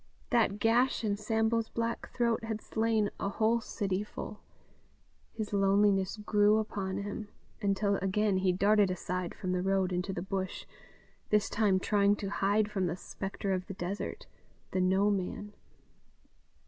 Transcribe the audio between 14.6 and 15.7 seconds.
the No Man.